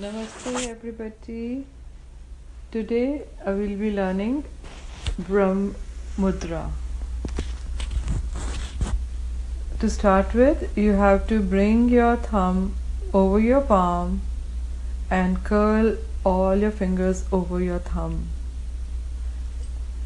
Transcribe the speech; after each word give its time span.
Namaste 0.00 0.70
everybody. 0.70 1.66
Today 2.70 3.24
I 3.44 3.50
will 3.50 3.76
be 3.76 3.90
learning 3.90 4.44
Brahm 5.18 5.74
Mudra. 6.16 6.70
To 9.80 9.90
start 9.90 10.32
with, 10.32 10.78
you 10.78 10.92
have 10.92 11.26
to 11.26 11.40
bring 11.42 11.90
your 11.90 12.16
thumb 12.16 12.74
over 13.12 13.38
your 13.38 13.60
palm 13.60 14.22
and 15.10 15.44
curl 15.44 15.98
all 16.24 16.56
your 16.56 16.70
fingers 16.70 17.26
over 17.30 17.60
your 17.60 17.80
thumb. 17.80 18.28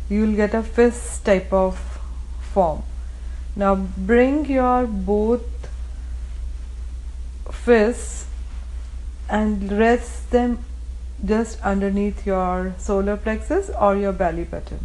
You 0.08 0.22
will 0.22 0.34
get 0.34 0.52
a 0.52 0.64
fist 0.64 1.24
type 1.24 1.52
of 1.52 1.78
form. 2.40 2.82
Now 3.54 3.76
bring 3.76 4.46
your 4.46 4.84
both 4.88 5.44
fists 7.52 8.27
and 9.28 9.72
rest 9.72 10.30
them 10.30 10.64
just 11.24 11.60
underneath 11.62 12.26
your 12.26 12.74
solar 12.78 13.16
plexus 13.16 13.70
or 13.70 13.96
your 13.96 14.12
belly 14.12 14.44
button. 14.44 14.84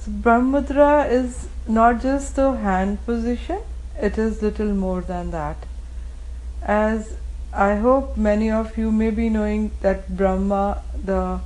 So 0.00 0.10
Brahm 0.10 0.50
Mudra 0.52 1.10
is 1.10 1.48
not 1.68 2.00
just 2.00 2.36
the 2.36 2.52
hand 2.52 3.04
position, 3.04 3.60
it 4.00 4.16
is 4.16 4.42
little 4.42 4.72
more 4.72 5.02
than 5.02 5.30
that. 5.30 5.56
As 6.62 7.16
I 7.52 7.76
hope 7.76 8.16
many 8.16 8.50
of 8.50 8.78
you 8.78 8.90
may 8.90 9.10
be 9.10 9.28
knowing 9.28 9.72
that 9.82 10.16
Brahma, 10.16 10.82
the 11.04 11.40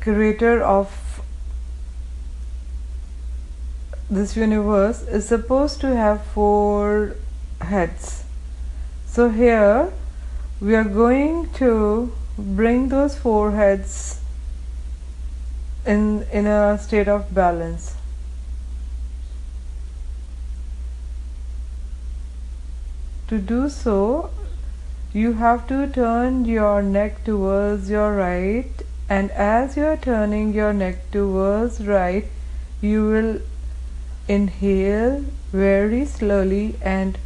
creator 0.00 0.62
of 0.62 1.20
this 4.08 4.36
universe, 4.36 5.02
is 5.02 5.26
supposed 5.28 5.80
to 5.82 5.94
have 5.94 6.24
four 6.24 7.16
heads 7.60 8.21
so 9.14 9.28
here 9.28 9.92
we 10.58 10.74
are 10.74 10.84
going 10.84 11.50
to 11.52 12.10
bring 12.38 12.88
those 12.88 13.14
foreheads 13.18 14.20
in, 15.84 16.22
in 16.32 16.46
a 16.46 16.78
state 16.78 17.08
of 17.08 17.34
balance. 17.34 17.94
To 23.28 23.38
do 23.38 23.68
so, 23.68 24.30
you 25.12 25.34
have 25.34 25.66
to 25.68 25.86
turn 25.88 26.46
your 26.46 26.80
neck 26.82 27.22
towards 27.22 27.90
your 27.90 28.16
right 28.16 28.70
and 29.10 29.30
as 29.32 29.76
you 29.76 29.84
are 29.84 29.98
turning 29.98 30.54
your 30.54 30.72
neck 30.72 31.10
towards 31.10 31.86
right, 31.86 32.24
you 32.80 33.04
will 33.08 33.40
inhale 34.26 35.22
very 35.52 36.06
slowly 36.06 36.76
and 36.80 37.18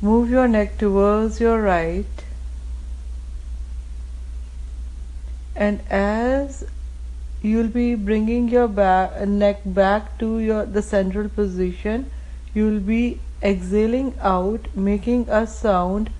Move 0.00 0.30
your 0.30 0.46
neck 0.46 0.78
towards 0.78 1.40
your 1.40 1.60
right. 1.60 2.06
And 5.56 5.80
as 5.90 6.64
you'll 7.42 7.68
be 7.68 7.94
bringing 7.94 8.48
your 8.48 8.68
back, 8.68 9.26
neck 9.26 9.60
back 9.64 10.18
to 10.18 10.38
your 10.38 10.64
the 10.64 10.82
central 10.82 11.28
position 11.28 12.10
you'll 12.54 12.80
be 12.80 13.20
exhaling 13.42 14.14
out 14.20 14.66
making 14.74 15.28
a 15.28 15.46
sound 15.46 16.10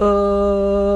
uh, 0.00 0.95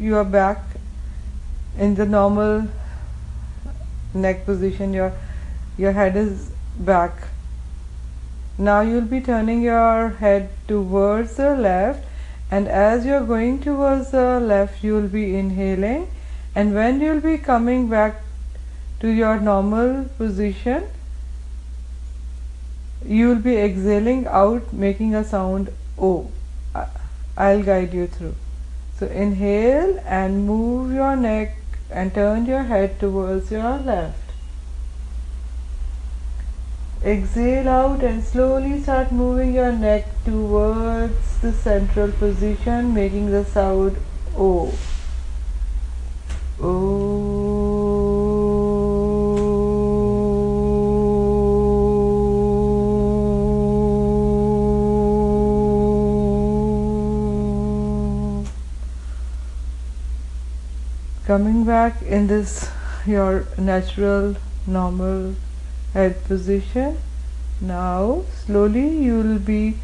you 0.00 0.16
are 0.16 0.24
back 0.24 0.60
in 1.78 1.94
the 1.96 2.06
normal 2.06 2.68
neck 4.14 4.46
position. 4.46 4.94
Your 4.94 5.12
your 5.76 5.92
head 5.92 6.16
is 6.16 6.50
back. 6.78 7.28
Now 8.68 8.80
you'll 8.80 9.10
be 9.12 9.20
turning 9.20 9.60
your 9.66 10.08
head 10.22 10.48
towards 10.68 11.36
the 11.36 11.50
left 11.66 12.06
and 12.50 12.66
as 12.66 13.04
you're 13.04 13.26
going 13.34 13.60
towards 13.68 14.10
the 14.16 14.40
left 14.40 14.82
you'll 14.82 15.12
be 15.18 15.36
inhaling. 15.36 16.08
And 16.54 16.74
when 16.74 17.00
you'll 17.00 17.24
be 17.28 17.36
coming 17.38 17.88
back 17.88 18.22
to 19.00 19.08
your 19.20 19.38
normal 19.38 20.04
position 20.16 20.88
you'll 23.06 23.48
be 23.50 23.56
exhaling 23.56 24.26
out 24.26 24.72
making 24.72 25.14
a 25.14 25.24
sound 25.24 25.72
O. 25.98 26.30
I'll 27.36 27.62
guide 27.62 27.94
you 27.94 28.06
through 28.06 28.34
so 29.00 29.06
inhale 29.06 29.98
and 30.04 30.46
move 30.46 30.92
your 30.92 31.16
neck 31.16 31.56
and 31.90 32.12
turn 32.14 32.44
your 32.44 32.64
head 32.64 33.00
towards 33.00 33.50
your 33.50 33.78
left. 33.78 34.18
Exhale 37.02 37.66
out 37.66 38.02
and 38.02 38.22
slowly 38.22 38.82
start 38.82 39.10
moving 39.10 39.54
your 39.54 39.72
neck 39.72 40.06
towards 40.26 41.38
the 41.40 41.50
central 41.50 42.12
position, 42.12 42.92
making 42.92 43.30
the 43.30 43.42
sound 43.46 43.96
O. 44.36 44.70
O. 46.60 47.49
coming 61.30 61.62
back 61.64 62.02
in 62.02 62.26
this 62.26 62.68
your 63.06 63.46
natural 63.56 64.34
normal 64.66 65.36
head 65.92 66.24
position. 66.24 66.96
Now 67.60 68.24
slowly 68.38 68.88
you 69.04 69.18
will 69.18 69.38
be 69.38 69.76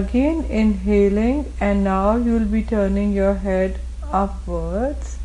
again 0.00 0.44
inhaling 0.44 1.40
and 1.60 1.82
now 1.82 2.14
you 2.14 2.34
will 2.34 2.52
be 2.52 2.62
turning 2.62 3.12
your 3.12 3.34
head 3.46 3.80
upwards 4.12 5.18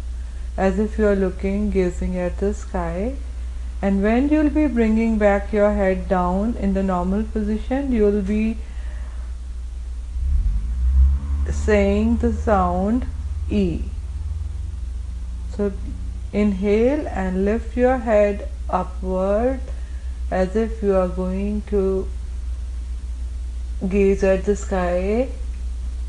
as 0.66 0.80
if 0.80 0.98
you 0.98 1.06
are 1.06 1.16
looking 1.16 1.70
gazing 1.70 2.18
at 2.18 2.40
the 2.40 2.56
sky. 2.56 3.14
And 3.80 4.02
when 4.02 4.30
you 4.30 4.40
will 4.40 4.56
be 4.62 4.66
bringing 4.66 5.20
back 5.20 5.54
your 5.54 5.74
head 5.74 6.10
down 6.10 6.56
in 6.56 6.74
the 6.74 6.82
normal 6.82 7.22
position 7.36 7.92
you 7.92 8.02
will 8.06 8.24
be 8.24 8.58
saying 11.52 12.18
the 12.26 12.34
sound 12.34 13.06
E 13.52 13.68
so 15.58 15.72
inhale 16.32 17.08
and 17.08 17.44
lift 17.46 17.76
your 17.76 17.98
head 17.98 18.48
upward 18.70 19.60
as 20.30 20.56
if 20.56 20.84
you 20.84 20.96
are 20.96 21.08
going 21.08 21.62
to 21.70 22.08
gaze 23.90 24.24
at 24.24 24.46
the 24.46 24.56
sky. 24.56 25.30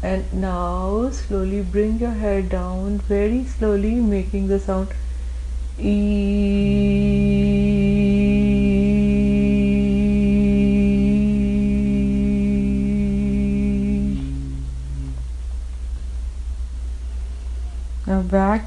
And 0.03 0.33
now 0.33 1.11
slowly 1.11 1.63
bring 1.63 1.99
your 1.99 2.13
head 2.13 2.51
down 2.51 2.99
very 2.99 3.45
slowly 3.45 3.95
making 3.97 4.47
the 4.49 4.61
sound. 4.61 4.89
E 5.79 7.28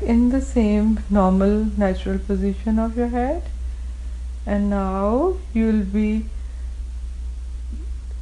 in 0.02 0.30
the 0.30 0.42
same 0.42 1.00
normal 1.10 1.66
natural 1.78 2.20
position 2.20 2.80
of 2.80 2.98
your 2.98 3.08
head. 3.08 3.44
And 4.46 4.70
now 4.70 5.38
you 5.54 5.68
will 5.68 5.86
be 5.86 6.26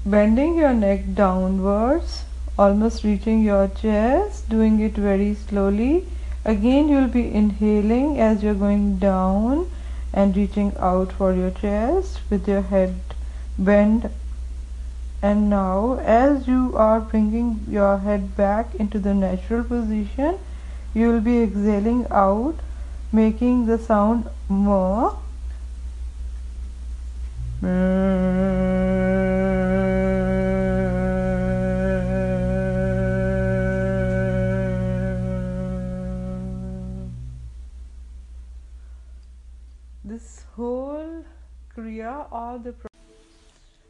bending 0.06 0.58
your 0.58 0.74
neck 0.74 1.14
downwards 1.14 2.24
almost 2.58 3.04
reaching 3.06 3.42
your 3.42 3.68
chest 3.70 4.50
doing 4.50 4.80
it 4.82 4.94
very 4.94 5.34
slowly. 5.34 6.06
Again 6.44 6.90
you 6.90 6.98
will 6.98 7.14
be 7.16 7.34
inhaling 7.34 8.20
as 8.20 8.44
you're 8.44 8.62
going 8.64 8.98
down 8.98 9.72
and 10.14 10.36
reaching 10.36 10.74
out 10.78 11.14
for 11.14 11.34
your 11.34 11.52
chest 11.52 12.20
with 12.30 12.48
your 12.48 12.64
head 12.64 12.96
bent. 13.58 14.08
And 15.22 15.50
now 15.50 16.00
as 16.04 16.48
you 16.48 16.74
are 16.76 17.00
bringing 17.00 17.62
your 17.70 18.00
head 18.00 18.36
back 18.36 18.76
into 18.76 19.00
the 19.00 19.14
natural 19.14 19.64
position 19.64 20.38
you 20.94 21.12
will 21.12 21.22
be 21.22 21.42
exhaling 21.42 22.06
out 22.10 22.56
making 23.12 23.66
the 23.66 23.78
sound 23.78 24.30
more. 24.48 25.18
This 40.04 40.46
whole 40.56 41.26
kriya 41.76 42.32
or 42.32 42.60
the 42.60 42.74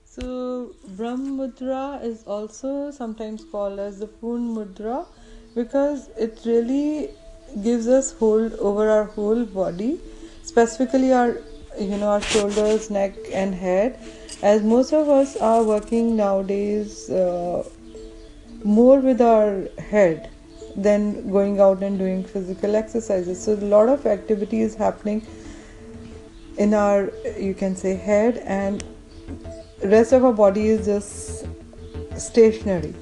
So 0.06 0.74
Brahm 0.98 1.38
Mudra 1.38 2.04
is 2.04 2.24
also 2.24 2.92
sometimes 2.92 3.46
called 3.52 3.80
as 3.80 4.00
the 4.00 4.08
Purn 4.08 4.54
Mudra 4.56 5.06
because 5.56 6.10
it 6.18 6.40
really 6.46 7.10
gives 7.64 7.88
us 7.88 8.14
hold 8.14 8.54
over 8.54 8.90
our 8.90 9.06
whole 9.06 9.46
body, 9.46 10.00
specifically 10.44 11.12
our 11.12 11.38
you 11.80 11.98
know 11.98 12.10
our 12.10 12.22
shoulders, 12.22 12.90
neck, 12.90 13.14
and 13.34 13.56
head. 13.56 14.00
As 14.42 14.64
most 14.64 14.94
of 14.94 15.10
us 15.10 15.36
are 15.38 15.64
working 15.64 16.16
nowadays 16.16 17.10
uh, 17.10 17.68
more 18.64 19.00
with 19.00 19.22
our 19.22 19.68
head 19.78 20.30
than 20.76 21.30
going 21.30 21.60
out 21.60 21.84
and 21.84 21.98
doing 21.98 22.24
physical 22.24 22.76
exercises. 22.76 23.44
So 23.44 23.54
a 23.54 23.70
lot 23.76 23.90
of 23.90 24.06
activity 24.06 24.62
is 24.62 24.76
happening 24.76 25.26
in 26.58 26.74
our 26.74 27.12
you 27.38 27.54
can 27.54 27.76
say 27.76 27.96
head 27.96 28.42
and 28.46 28.84
rest 29.84 30.12
of 30.12 30.26
our 30.26 30.34
body 30.34 30.68
is 30.68 30.86
just 30.86 31.46
stationary 32.18 32.94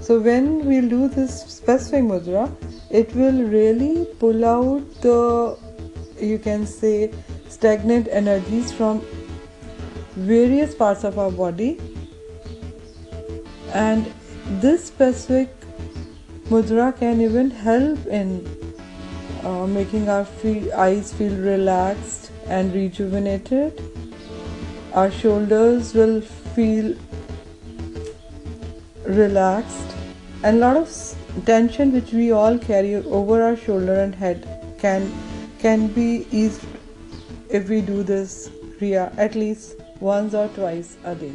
so 0.00 0.18
when 0.18 0.64
we'll 0.66 0.88
do 0.88 1.08
this 1.08 1.42
specific 1.42 2.04
mudra 2.04 2.44
it 2.90 3.14
will 3.14 3.42
really 3.56 4.06
pull 4.18 4.44
out 4.44 5.02
the 5.02 5.18
you 6.20 6.38
can 6.38 6.66
say 6.66 7.12
stagnant 7.48 8.08
energies 8.10 8.72
from 8.72 9.02
various 10.16 10.74
parts 10.74 11.04
of 11.04 11.18
our 11.18 11.30
body. 11.30 11.78
And 13.72 14.12
this 14.60 14.84
specific 14.84 15.48
mudra 16.48 16.96
can 16.98 17.20
even 17.20 17.50
help 17.50 18.06
in 18.06 18.46
uh, 19.44 19.66
making 19.66 20.08
our 20.08 20.24
feel, 20.24 20.72
eyes 20.74 21.12
feel 21.12 21.34
relaxed 21.36 22.30
and 22.46 22.74
rejuvenated. 22.74 23.80
Our 24.92 25.10
shoulders 25.10 25.94
will 25.94 26.20
feel 26.20 26.96
relaxed 29.10 29.94
and 30.42 30.56
a 30.56 30.60
lot 30.60 30.76
of 30.76 30.88
tension 31.44 31.92
which 31.92 32.12
we 32.12 32.30
all 32.30 32.58
carry 32.58 32.94
over 32.96 33.42
our 33.42 33.56
shoulder 33.56 33.98
and 34.00 34.14
head 34.14 34.48
can 34.78 35.12
can 35.58 35.86
be 35.98 36.26
eased 36.30 36.64
if 37.50 37.68
we 37.68 37.80
do 37.92 38.02
this 38.02 38.50
kriya 38.78 39.06
at 39.28 39.34
least 39.34 39.86
once 40.00 40.34
or 40.42 40.48
twice 40.58 40.96
a 41.04 41.14
day 41.14 41.34